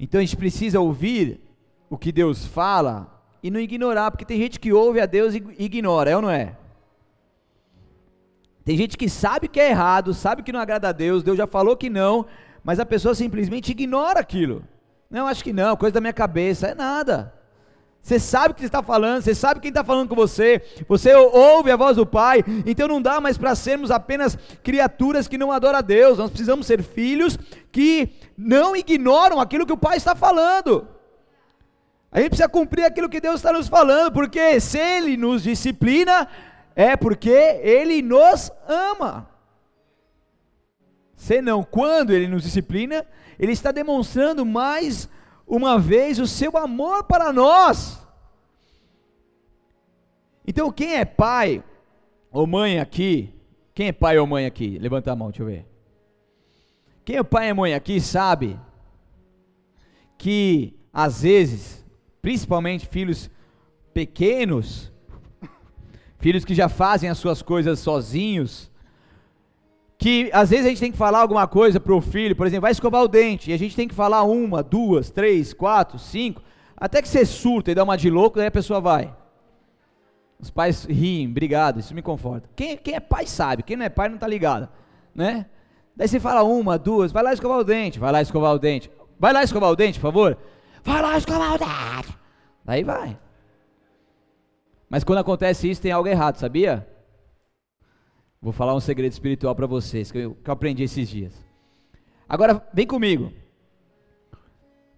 [0.00, 1.42] Então a gente precisa ouvir
[1.90, 5.44] o que Deus fala e não ignorar, porque tem gente que ouve a Deus e
[5.58, 6.56] ignora, é ou não é?
[8.64, 11.46] Tem gente que sabe que é errado, sabe que não agrada a Deus, Deus já
[11.46, 12.24] falou que não,
[12.64, 14.64] mas a pessoa simplesmente ignora aquilo.
[15.10, 16.68] Não, acho que não, coisa da minha cabeça.
[16.68, 17.41] É nada.
[18.02, 21.70] Você sabe o que está falando, você sabe quem está falando com você, você ouve
[21.70, 25.78] a voz do Pai, então não dá mais para sermos apenas criaturas que não adoram
[25.78, 27.38] a Deus, nós precisamos ser filhos
[27.70, 30.88] que não ignoram aquilo que o Pai está falando.
[32.10, 36.28] A gente precisa cumprir aquilo que Deus está nos falando, porque se Ele nos disciplina,
[36.74, 39.28] é porque Ele nos ama.
[41.16, 43.06] Senão, quando Ele nos disciplina,
[43.38, 45.08] ele está demonstrando mais
[45.46, 48.00] uma vez o seu amor para nós.
[50.46, 51.62] Então, quem é pai
[52.30, 53.34] ou mãe aqui?
[53.74, 54.78] Quem é pai ou mãe aqui?
[54.78, 55.66] Levanta a mão, deixa eu ver.
[57.04, 58.58] Quem é pai e mãe aqui sabe
[60.16, 61.84] que às vezes,
[62.20, 63.30] principalmente filhos
[63.92, 64.92] pequenos,
[66.18, 68.70] filhos que já fazem as suas coisas sozinhos,
[70.02, 72.62] que às vezes a gente tem que falar alguma coisa para o filho, por exemplo,
[72.62, 76.42] vai escovar o dente, e a gente tem que falar uma, duas, três, quatro, cinco,
[76.76, 79.14] até que você surta e dá uma de louco, daí a pessoa vai.
[80.40, 82.50] Os pais riem, obrigado, isso me conforta.
[82.56, 84.68] Quem, quem é pai sabe, quem não é pai não está ligado,
[85.14, 85.46] né?
[85.94, 88.90] Daí você fala uma, duas, vai lá escovar o dente, vai lá escovar o dente,
[89.20, 90.36] vai lá escovar o dente, por favor,
[90.82, 92.18] vai lá escovar o dente,
[92.64, 93.16] daí vai.
[94.90, 96.88] Mas quando acontece isso tem algo errado, sabia?
[98.42, 101.32] Vou falar um segredo espiritual para vocês que eu, que eu aprendi esses dias.
[102.28, 103.32] Agora, vem comigo.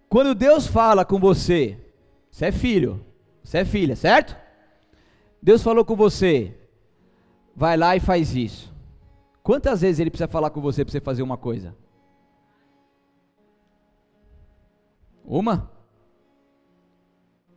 [0.09, 1.79] Quando Deus fala com você,
[2.31, 3.05] você é filho,
[3.43, 4.35] você é filha, certo?
[5.39, 6.57] Deus falou com você,
[7.55, 8.73] vai lá e faz isso.
[9.43, 11.75] Quantas vezes ele precisa falar com você para você fazer uma coisa?
[15.23, 15.71] Uma?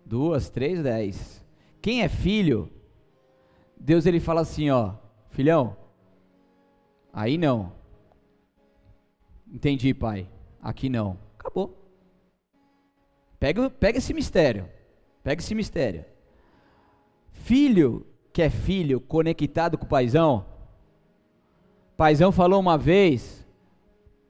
[0.05, 1.42] Duas, três, dez.
[1.81, 2.70] Quem é filho,
[3.79, 4.94] Deus ele fala assim, ó,
[5.38, 5.77] filhão,
[7.12, 7.72] aí não.
[9.46, 10.29] Entendi, pai.
[10.61, 11.16] Aqui não.
[11.38, 11.79] Acabou.
[13.38, 14.68] Pega, pega esse mistério.
[15.22, 16.05] Pega esse mistério.
[17.31, 20.44] Filho que é filho conectado com o paizão.
[21.96, 23.46] Paizão falou uma vez,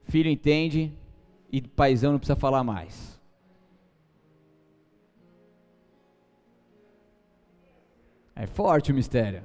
[0.03, 0.93] filho entende
[1.51, 3.19] e paizão não precisa falar mais.
[8.37, 9.43] É forte o mistério.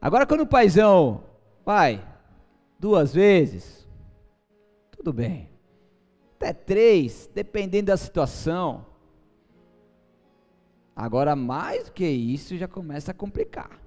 [0.00, 1.24] Agora quando o paizão
[1.64, 2.04] vai
[2.78, 3.86] duas vezes,
[4.92, 5.48] tudo bem.
[6.36, 8.86] Até três, dependendo da situação.
[10.94, 13.80] Agora mais do que isso já começa a complicar.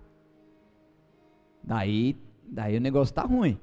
[1.64, 3.58] Daí, daí o negócio tá ruim.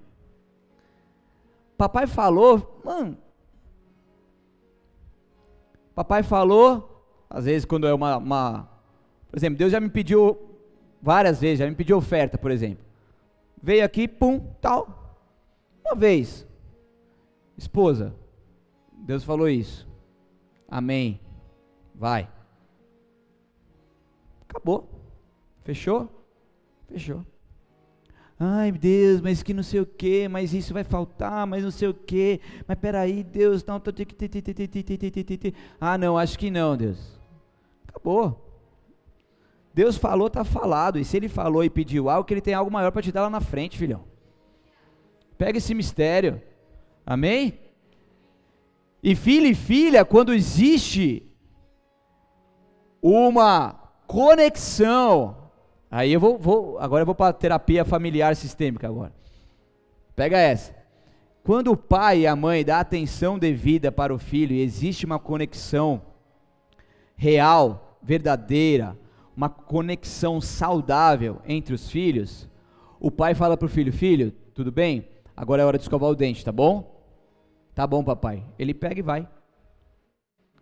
[1.77, 3.19] Papai falou, mano.
[5.95, 8.69] Papai falou, às vezes quando é uma, uma
[9.29, 10.48] por exemplo, Deus já me pediu
[11.01, 12.85] Várias vezes, já me pediu oferta, por exemplo.
[13.63, 15.17] Veio aqui, pum, tal.
[15.85, 16.47] Uma vez.
[17.57, 18.15] Esposa,
[18.93, 19.89] Deus falou isso.
[20.69, 21.21] Amém.
[21.95, 22.29] Vai.
[24.49, 24.89] Acabou.
[25.65, 26.09] Fechou?
[26.89, 27.25] Fechou.
[28.41, 31.89] Ai, Deus, mas que não sei o que, mas isso vai faltar, mas não sei
[31.89, 32.41] o que.
[32.67, 33.83] Mas peraí, Deus, não.
[35.81, 37.19] Ah, não, acho que não, Deus.
[37.89, 38.48] Acabou.
[39.79, 40.99] Deus falou, está falado.
[40.99, 43.23] E se ele falou e pediu algo, que ele tem algo maior para te dar
[43.23, 44.03] lá na frente, filhão.
[45.37, 46.43] Pega esse mistério.
[47.07, 47.61] Amém?
[49.01, 51.23] E filho e filha, quando existe
[53.01, 53.75] uma
[54.07, 55.37] conexão
[55.91, 59.13] Aí eu vou, vou agora eu vou para terapia familiar sistêmica agora.
[60.15, 60.75] Pega essa.
[61.43, 65.19] Quando o pai e a mãe dão atenção devida para o filho e existe uma
[65.19, 66.03] conexão
[67.17, 68.99] real, verdadeira,
[69.39, 72.49] uma conexão saudável entre os filhos,
[72.99, 75.09] o pai fala para o filho: Filho, tudo bem?
[75.37, 77.01] Agora é hora de escovar o dente, tá bom?
[77.73, 78.45] Tá bom, papai.
[78.59, 79.29] Ele pega e vai.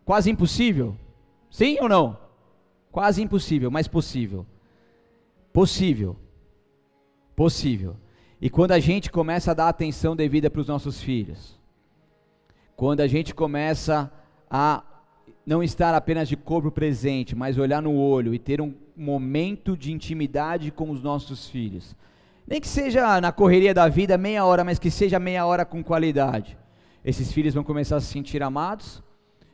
[0.05, 0.95] Quase impossível?
[1.49, 2.19] Sim ou não?
[2.93, 4.45] Quase impossível, mas possível.
[5.55, 6.15] Possível.
[7.35, 7.97] Possível.
[8.39, 11.59] E quando a gente começa a dar atenção devida para os nossos filhos,
[12.77, 14.13] quando a gente começa
[14.51, 14.85] a
[15.47, 19.93] não estar apenas de corpo presente, mas olhar no olho e ter um momento de
[19.93, 21.95] intimidade com os nossos filhos,
[22.47, 25.85] nem que seja na correria da vida meia hora, mas que seja meia hora com
[25.85, 26.59] qualidade,
[27.05, 29.01] esses filhos vão começar a se sentir amados,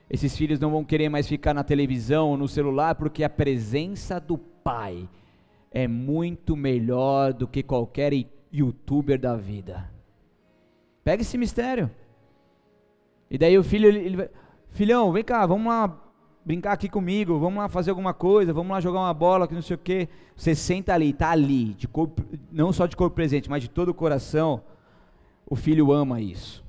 [0.09, 4.19] esses filhos não vão querer mais ficar na televisão ou no celular, porque a presença
[4.19, 5.09] do pai
[5.71, 8.13] é muito melhor do que qualquer
[8.53, 9.91] youtuber da vida.
[11.05, 11.91] Pega esse mistério.
[13.31, 14.31] E daí o filho, ele, ele
[14.73, 15.99] filhão, vem cá, vamos lá
[16.45, 19.63] brincar aqui comigo, vamos lá fazer alguma coisa, vamos lá jogar uma bola, que não
[19.63, 20.09] sei o quê.
[20.37, 23.91] Você senta ali, está ali, de corpo, não só de corpo presente, mas de todo
[23.91, 24.63] o coração.
[25.47, 26.65] O filho ama isso.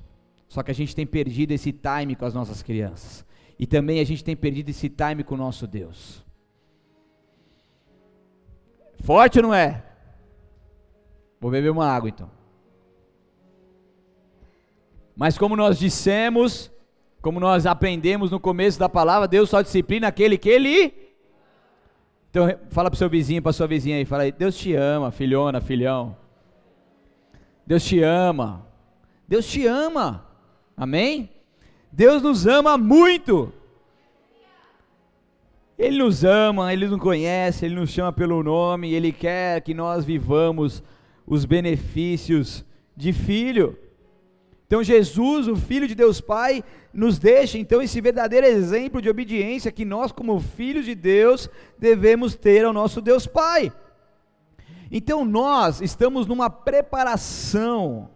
[0.48, 3.24] Só que a gente tem perdido esse time com as nossas crianças.
[3.58, 6.24] E também a gente tem perdido esse time com o nosso Deus.
[9.00, 9.84] Forte ou não é?
[11.40, 12.30] Vou beber uma água então.
[15.16, 16.70] Mas como nós dissemos,
[17.24, 20.92] como nós aprendemos no começo da palavra, Deus só disciplina aquele que Ele.
[22.28, 25.10] Então fala para o seu vizinho, para sua vizinha aí, fala aí, Deus te ama,
[25.10, 26.14] filhona, filhão.
[27.66, 28.66] Deus te ama.
[29.26, 30.26] Deus te ama.
[30.76, 31.30] Amém?
[31.90, 33.50] Deus nos ama muito.
[35.78, 40.04] Ele nos ama, Ele nos conhece, Ele nos chama pelo nome, Ele quer que nós
[40.04, 40.82] vivamos
[41.26, 43.78] os benefícios de filho.
[44.66, 49.72] Então Jesus, o filho de Deus Pai, nos deixa então esse verdadeiro exemplo de obediência
[49.72, 51.48] que nós como filhos de Deus
[51.78, 53.72] devemos ter ao nosso Deus Pai.
[54.90, 58.10] Então nós estamos numa preparação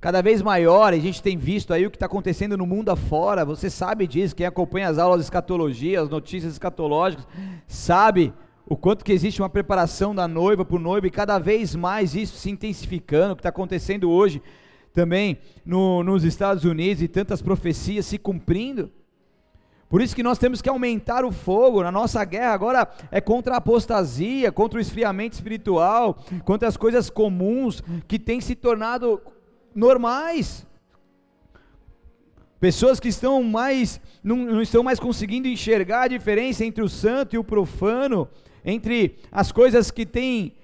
[0.00, 3.44] cada vez maior, a gente tem visto aí o que está acontecendo no mundo afora,
[3.44, 7.24] você sabe disso, quem acompanha as aulas de escatologia, as notícias escatológicas,
[7.68, 8.34] sabe
[8.66, 12.16] o quanto que existe uma preparação da noiva para o noivo e cada vez mais
[12.16, 14.42] isso se intensificando, o que está acontecendo hoje
[14.92, 18.90] também no, nos Estados Unidos e tantas profecias se cumprindo.
[19.88, 21.82] Por isso que nós temos que aumentar o fogo.
[21.82, 27.10] Na nossa guerra agora é contra a apostasia, contra o esfriamento espiritual, contra as coisas
[27.10, 29.20] comuns que têm se tornado
[29.74, 30.66] normais.
[32.58, 37.34] Pessoas que estão mais não, não estão mais conseguindo enxergar a diferença entre o santo
[37.34, 38.28] e o profano
[38.64, 40.54] entre as coisas que tem,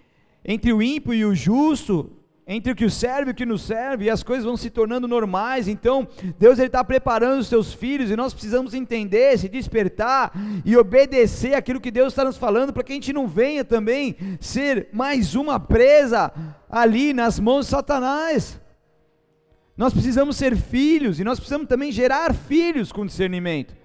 [0.45, 2.11] entre o ímpio e o justo,
[2.51, 4.71] entre o que o serve e o que nos serve, e as coisas vão se
[4.71, 5.69] tornando normais.
[5.69, 6.09] Então,
[6.39, 10.33] Deus está preparando os seus filhos, e nós precisamos entender, se despertar
[10.65, 14.17] e obedecer aquilo que Deus está nos falando, para que a gente não venha também
[14.41, 16.33] ser mais uma presa
[16.71, 18.59] ali nas mãos de Satanás.
[19.77, 23.77] Nós precisamos ser filhos, e nós precisamos também gerar filhos com discernimento.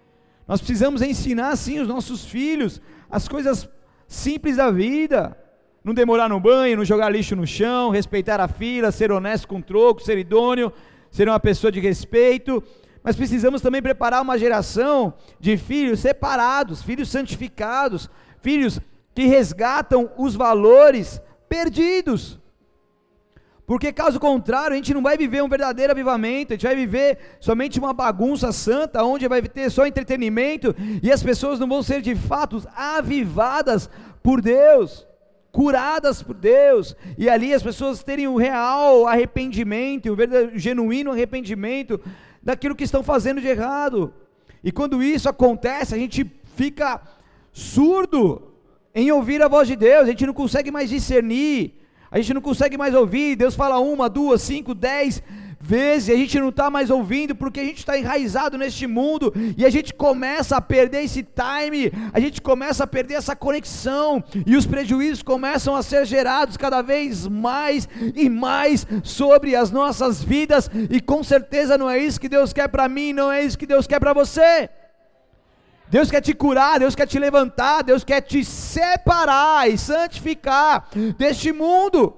[0.48, 2.82] Nós precisamos ensinar, sim, os nossos filhos
[3.14, 3.70] as coisas
[4.08, 5.38] simples da vida.
[5.84, 9.62] Não demorar no banho, não jogar lixo no chão, respeitar a fila, ser honesto com
[9.62, 10.72] troco, ser idôneo,
[11.12, 12.64] ser uma pessoa de respeito.
[13.04, 18.10] Mas precisamos também preparar uma geração de filhos separados, filhos santificados,
[18.42, 18.80] filhos
[19.14, 22.40] que resgatam os valores perdidos.
[23.66, 27.18] Porque caso contrário, a gente não vai viver um verdadeiro avivamento, a gente vai viver
[27.40, 32.02] somente uma bagunça santa, onde vai ter só entretenimento e as pessoas não vão ser
[32.02, 33.90] de fato avivadas
[34.22, 35.08] por Deus,
[35.54, 42.02] curadas por Deus, e ali as pessoas terem o real arrependimento, o verdadeiro, genuíno arrependimento
[42.42, 44.14] daquilo que estão fazendo de errado.
[44.62, 47.00] E quando isso acontece, a gente fica
[47.54, 48.52] surdo
[48.94, 51.84] em ouvir a voz de Deus, a gente não consegue mais discernir
[52.14, 55.20] a gente não consegue mais ouvir, Deus fala uma, duas, cinco, dez
[55.64, 59.66] vezes, a gente não está mais ouvindo, porque a gente está enraizado neste mundo, e
[59.66, 64.58] a gente começa a perder esse time, a gente começa a perder essa conexão, e
[64.58, 70.70] os prejuízos começam a ser gerados cada vez mais e mais sobre as nossas vidas,
[70.90, 73.66] e com certeza não é isso que Deus quer para mim, não é isso que
[73.66, 74.70] Deus quer para você.
[75.90, 81.54] Deus quer te curar, Deus quer te levantar, Deus quer te separar e santificar deste
[81.54, 82.18] mundo,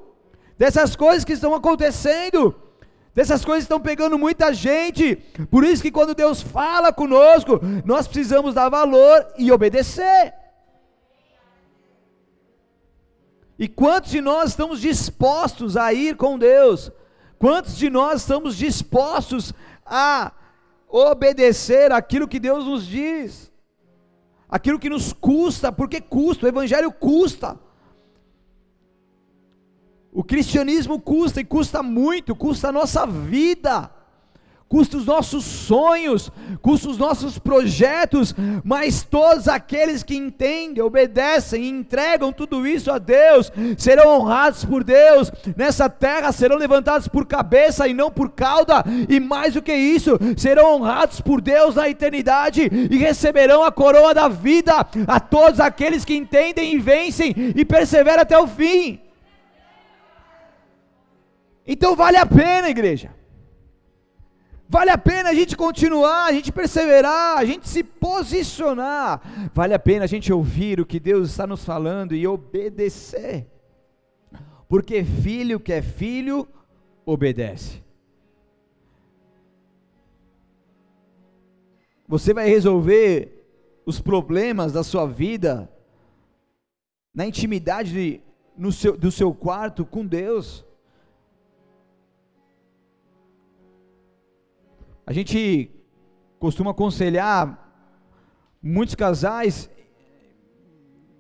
[0.58, 2.56] dessas coisas que estão acontecendo,
[3.16, 5.16] dessas coisas estão pegando muita gente.
[5.50, 10.34] Por isso que quando Deus fala conosco, nós precisamos dar valor e obedecer.
[13.58, 16.92] E quantos de nós estamos dispostos a ir com Deus?
[17.40, 19.54] Quantos de nós estamos dispostos
[19.86, 20.34] a
[20.90, 23.50] obedecer aquilo que Deus nos diz?
[24.50, 27.58] Aquilo que nos custa, porque custa, o Evangelho custa.
[30.16, 33.92] O cristianismo custa e custa muito, custa a nossa vida
[34.68, 41.70] custa os nossos sonhos, custa os nossos projetos, mas todos aqueles que entendem, obedecem e
[41.70, 47.88] entregam tudo isso a Deus, serão honrados por Deus, nessa terra serão levantados por cabeça
[47.88, 52.64] e não por cauda, e mais do que isso, serão honrados por Deus na eternidade
[52.64, 58.24] e receberão a coroa da vida a todos aqueles que entendem e vencem e perseveram
[58.24, 59.05] até o fim.
[61.66, 63.14] Então vale a pena, igreja.
[64.68, 69.22] Vale a pena a gente continuar, a gente perseverar, a gente se posicionar.
[69.54, 73.48] Vale a pena a gente ouvir o que Deus está nos falando e obedecer.
[74.68, 76.48] Porque filho que é filho,
[77.06, 77.84] obedece.
[82.08, 83.46] Você vai resolver
[83.86, 85.72] os problemas da sua vida
[87.14, 88.22] na intimidade
[88.58, 90.65] no seu, do seu quarto com Deus.
[95.06, 95.70] A gente
[96.40, 97.62] costuma aconselhar
[98.62, 99.70] muitos casais,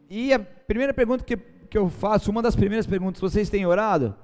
[0.09, 4.15] e a primeira pergunta que, que eu faço, uma das primeiras perguntas, vocês têm orado?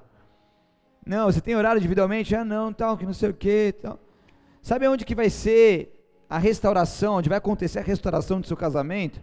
[1.05, 2.35] Não, você tem orado individualmente?
[2.35, 3.99] Ah, não, tal, que não sei o que, tal.
[4.61, 5.97] Sabe onde que vai ser
[6.29, 9.21] a restauração, onde vai acontecer a restauração do seu casamento?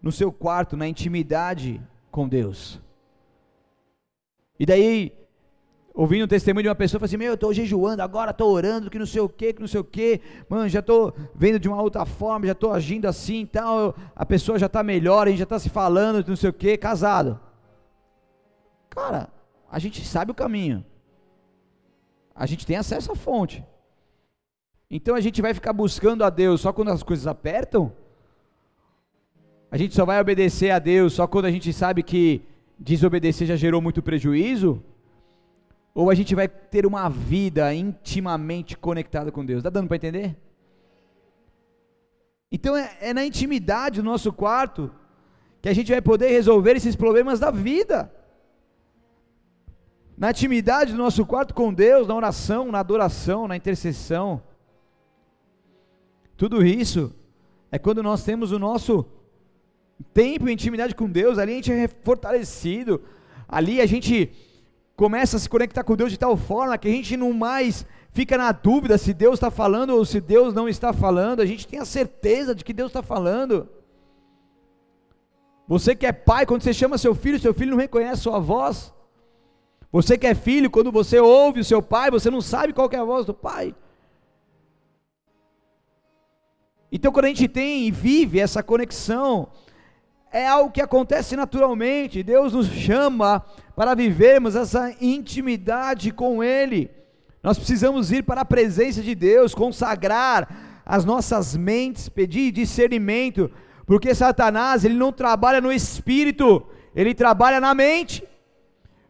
[0.00, 2.80] No seu quarto, na intimidade com Deus.
[4.58, 5.12] E daí,
[5.94, 8.90] ouvindo o testemunho de uma pessoa, falei assim, meu, eu estou jejuando, agora estou orando,
[8.90, 11.68] que não sei o que, que não sei o que, mano, já estou vendo de
[11.68, 15.30] uma outra forma, já estou agindo assim e tal, a pessoa já está melhor, a
[15.30, 17.38] gente já está se falando, não sei o que, casado.
[18.90, 19.28] Cara,
[19.70, 20.84] a gente sabe o caminho,
[22.34, 23.64] a gente tem acesso à fonte,
[24.90, 27.92] então a gente vai ficar buscando a Deus só quando as coisas apertam?
[29.70, 32.42] A gente só vai obedecer a Deus só quando a gente sabe que
[32.78, 34.82] desobedecer já gerou muito prejuízo?
[35.94, 39.58] Ou a gente vai ter uma vida intimamente conectada com Deus.
[39.58, 40.36] Está dando para entender?
[42.50, 44.90] Então é, é, na intimidade do nosso quarto
[45.62, 48.12] que a gente vai poder resolver esses problemas da vida.
[50.16, 54.42] Na intimidade do nosso quarto com Deus, na oração, na adoração, na intercessão.
[56.36, 57.14] Tudo isso
[57.70, 59.06] é quando nós temos o nosso
[60.12, 63.00] tempo em intimidade com Deus, ali a gente é fortalecido,
[63.48, 64.30] ali a gente
[64.96, 68.38] começa a se conectar com Deus de tal forma que a gente não mais fica
[68.38, 71.80] na dúvida se Deus está falando ou se Deus não está falando, a gente tem
[71.80, 73.68] a certeza de que Deus está falando.
[75.66, 78.92] Você que é pai, quando você chama seu filho, seu filho não reconhece sua voz.
[79.90, 82.96] Você que é filho, quando você ouve o seu pai, você não sabe qual é
[82.96, 83.74] a voz do pai.
[86.90, 89.48] Então, quando a gente tem e vive essa conexão,
[90.34, 92.24] é algo que acontece naturalmente.
[92.24, 93.44] Deus nos chama
[93.76, 96.90] para vivermos essa intimidade com Ele.
[97.40, 103.48] Nós precisamos ir para a presença de Deus, consagrar as nossas mentes, pedir discernimento,
[103.86, 106.66] porque Satanás ele não trabalha no espírito,
[106.96, 108.26] ele trabalha na mente.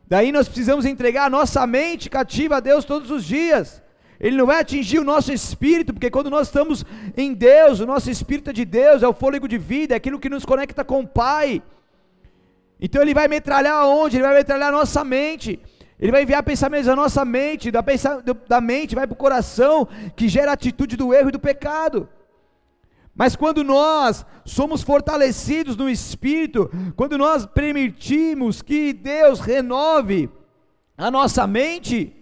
[0.06, 3.82] Daí nós precisamos entregar a nossa mente cativa a Deus todos os dias.
[4.20, 6.84] Ele não vai atingir o nosso espírito, porque quando nós estamos
[7.16, 10.18] em Deus, o nosso espírito é de Deus, é o fôlego de vida, é aquilo
[10.18, 11.62] que nos conecta com o Pai.
[12.80, 14.16] Então ele vai metralhar onde?
[14.16, 15.60] Ele vai metralhar a nossa mente.
[15.98, 17.82] Ele vai enviar pensamentos da nossa mente, da,
[18.48, 22.08] da mente vai para o coração, que gera a atitude do erro e do pecado.
[23.14, 30.28] Mas quando nós somos fortalecidos no Espírito, quando nós permitimos que Deus renove
[30.98, 32.12] a nossa mente,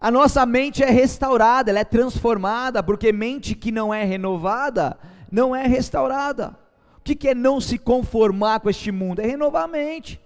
[0.00, 4.96] a nossa mente é restaurada, ela é transformada, porque mente que não é renovada
[5.30, 6.56] não é restaurada.
[6.98, 9.20] O que é não se conformar com este mundo?
[9.20, 10.20] É renovar a mente.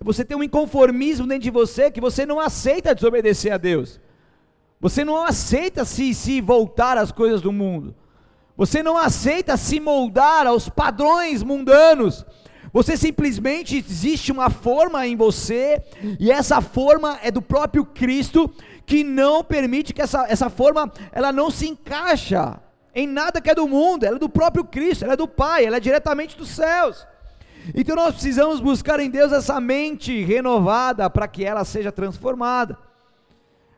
[0.00, 4.00] Você tem um inconformismo dentro de você que você não aceita desobedecer a Deus.
[4.80, 7.94] Você não aceita se, se voltar às coisas do mundo.
[8.56, 12.24] Você não aceita se moldar aos padrões mundanos.
[12.74, 15.80] Você simplesmente existe uma forma em você,
[16.18, 18.52] e essa forma é do próprio Cristo,
[18.84, 22.60] que não permite que essa, essa forma ela não se encaixa
[22.92, 25.64] em nada que é do mundo, ela é do próprio Cristo, ela é do Pai,
[25.64, 27.06] ela é diretamente dos céus.
[27.76, 32.76] Então nós precisamos buscar em Deus essa mente renovada para que ela seja transformada.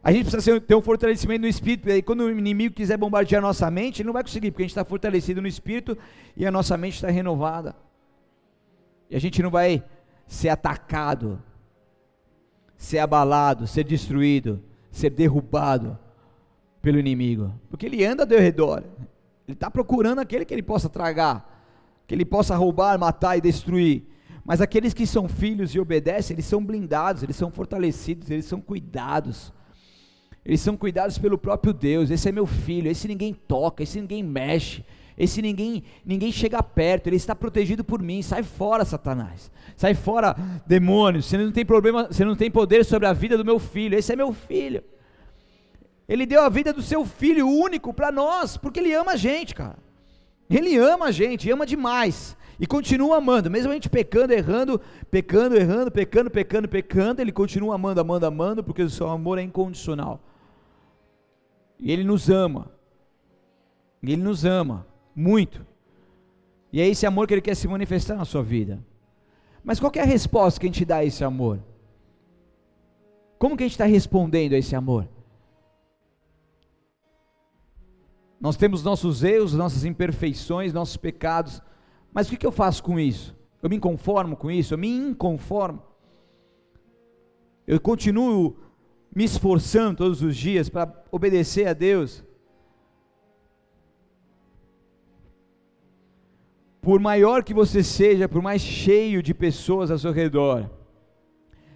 [0.03, 3.45] A gente precisa ter um fortalecimento no espírito, e aí quando o inimigo quiser bombardear
[3.45, 5.99] a nossa mente, ele não vai conseguir, porque a gente está fortalecido no espírito
[6.35, 7.77] e a nossa mente está renovada.
[9.11, 9.83] E a gente não vai
[10.27, 11.43] ser atacado,
[12.77, 15.99] ser abalado, ser destruído, ser derrubado
[16.83, 18.85] pelo inimigo, porque ele anda ao redor,
[19.47, 21.65] ele está procurando aquele que ele possa tragar,
[22.07, 24.05] que ele possa roubar, matar e destruir.
[24.45, 28.61] Mas aqueles que são filhos e obedecem, eles são blindados, eles são fortalecidos, eles são
[28.61, 29.53] cuidados.
[30.45, 32.09] Eles são cuidados pelo próprio Deus.
[32.09, 34.85] Esse é meu filho, esse ninguém toca, esse ninguém mexe,
[35.19, 38.21] esse ninguém ninguém chega perto, ele está protegido por mim.
[38.21, 39.51] Sai fora, Satanás.
[39.77, 40.37] Sai fora,
[40.67, 41.25] demônios.
[41.25, 43.97] Você não tem problema, você não tem poder sobre a vida do meu filho.
[43.97, 44.85] Esse é meu filho.
[46.07, 49.55] Ele deu a vida do seu filho único para nós, porque ele ama a gente,
[49.55, 49.79] cara.
[50.49, 52.37] Ele ama a gente, ama demais.
[52.61, 57.75] E continua amando, mesmo a gente pecando, errando, pecando, errando, pecando, pecando, pecando, ele continua
[57.75, 60.21] amando, amando, amando, porque o seu amor é incondicional.
[61.79, 62.71] E ele nos ama.
[64.03, 64.87] Ele nos ama
[65.17, 65.67] muito.
[66.71, 68.85] E é esse amor que ele quer se manifestar na sua vida.
[69.65, 71.59] Mas qual é a resposta que a gente dá a esse amor?
[73.39, 75.09] Como que a gente está respondendo a esse amor?
[78.39, 81.63] Nós temos nossos erros, nossas imperfeições, nossos pecados,
[82.13, 83.35] mas o que, que eu faço com isso?
[83.63, 84.75] Eu me conformo com isso?
[84.75, 85.83] Eu me inconformo?
[87.67, 88.57] Eu continuo
[89.15, 92.23] me esforçando todos os dias para obedecer a Deus?
[96.87, 100.71] Por maior que você seja, por mais cheio de pessoas ao seu redor,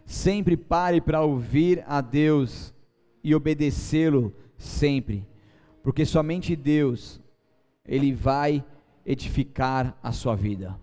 [0.07, 2.73] sempre pare para ouvir a Deus
[3.23, 5.29] e obedecê-lo sempre
[5.83, 7.21] porque somente Deus,
[7.85, 8.65] Ele vai
[9.05, 10.79] edificar a sua vida.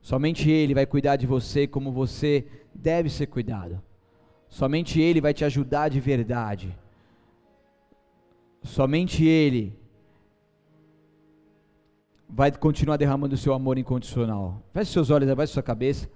[0.00, 3.82] Somente Ele vai cuidar de você como você deve ser cuidado.
[4.48, 6.76] Somente Ele vai te ajudar de verdade.
[8.62, 9.77] Somente Ele
[12.28, 14.62] vai continuar derramando o seu amor incondicional.
[14.72, 16.08] Feche seus olhos, abaixe sua cabeça.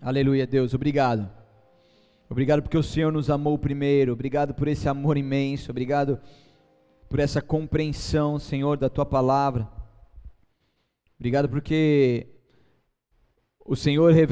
[0.00, 1.28] Aleluia, Deus, obrigado.
[2.30, 4.12] Obrigado porque o Senhor nos amou primeiro.
[4.12, 5.70] Obrigado por esse amor imenso.
[5.70, 6.20] Obrigado
[7.08, 9.68] por essa compreensão, Senhor, da tua palavra.
[11.18, 12.28] Obrigado porque
[13.64, 14.26] o Senhor revela